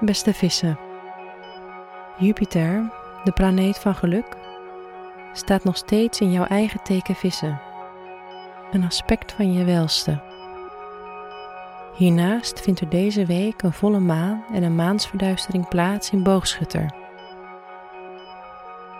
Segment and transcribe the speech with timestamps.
[0.00, 0.78] beste vissen.
[2.18, 2.90] Jupiter,
[3.24, 4.36] de planeet van geluk,
[5.32, 7.60] staat nog steeds in jouw eigen teken vissen,
[8.70, 10.20] een aspect van je welste.
[11.94, 16.94] Hiernaast vindt er deze week een volle maan en een maansverduistering plaats in boogschutter.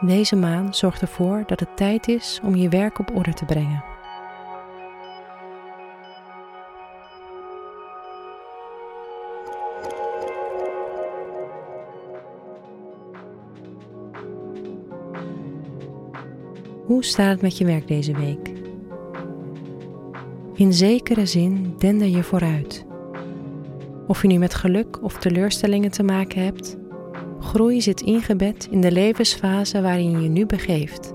[0.00, 3.93] Deze maan zorgt ervoor dat het tijd is om je werk op orde te brengen.
[16.84, 18.52] Hoe staat het met je werk deze week?
[20.54, 22.86] In zekere zin dender je vooruit.
[24.06, 26.76] Of je nu met geluk of teleurstellingen te maken hebt,
[27.40, 31.10] groei zit ingebed in de levensfase waarin je je nu begeeft.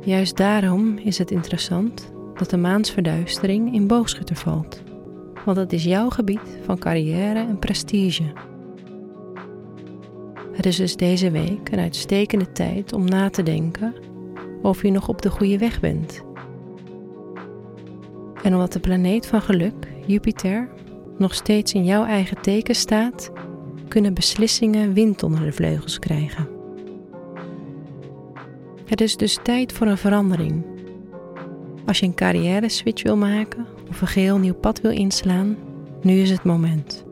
[0.00, 4.82] Juist daarom is het interessant dat de maansverduistering in boogschutter valt,
[5.44, 8.54] want dat is jouw gebied van carrière en prestige.
[10.56, 13.94] Het is dus deze week een uitstekende tijd om na te denken
[14.62, 16.24] of je nog op de goede weg bent.
[18.42, 20.68] En omdat de planeet van geluk, Jupiter,
[21.18, 23.30] nog steeds in jouw eigen teken staat,
[23.88, 26.48] kunnen beslissingen wind onder de vleugels krijgen.
[28.84, 30.64] Het is dus tijd voor een verandering.
[31.86, 35.56] Als je een carrière switch wil maken of een geheel nieuw pad wil inslaan,
[36.02, 37.05] nu is het moment.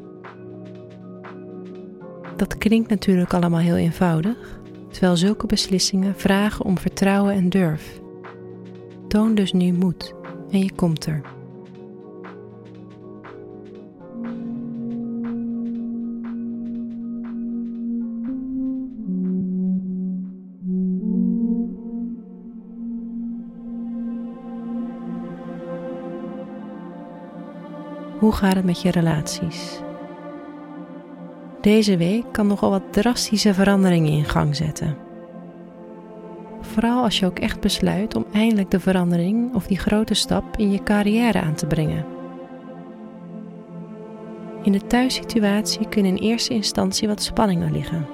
[2.48, 8.00] Dat klinkt natuurlijk allemaal heel eenvoudig, terwijl zulke beslissingen vragen om vertrouwen en durf.
[9.08, 10.14] Toon dus nu moed
[10.50, 11.20] en je komt er.
[28.18, 29.82] Hoe gaat het met je relaties?
[31.64, 34.96] Deze week kan nogal wat drastische veranderingen in gang zetten.
[36.60, 40.70] Vooral als je ook echt besluit om eindelijk de verandering of die grote stap in
[40.70, 42.04] je carrière aan te brengen.
[44.62, 48.06] In de thuissituatie kunnen in eerste instantie wat spanningen liggen.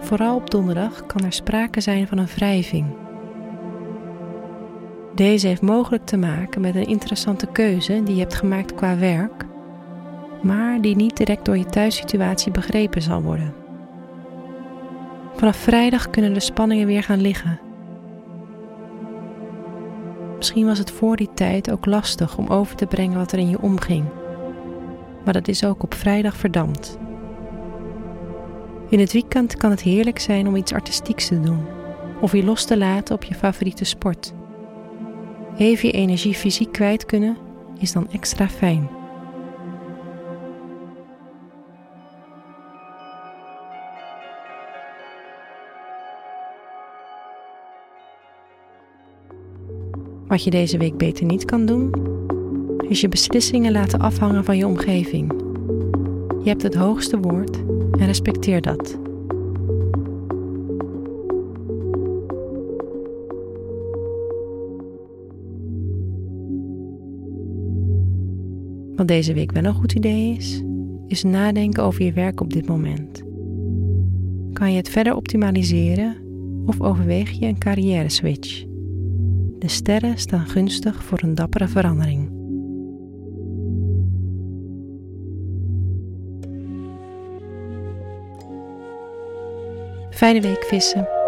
[0.00, 2.86] Vooral op donderdag kan er sprake zijn van een wrijving.
[5.14, 9.50] Deze heeft mogelijk te maken met een interessante keuze die je hebt gemaakt qua werk
[10.42, 13.54] maar die niet direct door je thuissituatie begrepen zal worden.
[15.36, 17.60] Vanaf vrijdag kunnen de spanningen weer gaan liggen.
[20.36, 23.48] Misschien was het voor die tijd ook lastig om over te brengen wat er in
[23.48, 24.04] je omging,
[25.24, 26.98] maar dat is ook op vrijdag verdampt.
[28.88, 31.66] In het weekend kan het heerlijk zijn om iets artistieks te doen
[32.20, 34.32] of je los te laten op je favoriete sport.
[35.56, 37.36] Even je energie fysiek kwijt kunnen
[37.78, 39.01] is dan extra fijn.
[50.32, 51.92] Wat je deze week beter niet kan doen,
[52.88, 55.32] is je beslissingen laten afhangen van je omgeving.
[56.42, 57.56] Je hebt het hoogste woord
[57.98, 58.98] en respecteer dat.
[68.96, 70.62] Wat deze week wel een goed idee is,
[71.06, 73.22] is nadenken over je werk op dit moment.
[74.52, 76.16] Kan je het verder optimaliseren
[76.66, 78.71] of overweeg je een carrière switch?
[79.62, 82.30] De sterren staan gunstig voor een dappere verandering.
[90.10, 91.21] Fijne week vissen.